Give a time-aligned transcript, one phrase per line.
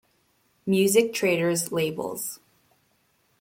[0.65, 2.39] Music Traitors labels.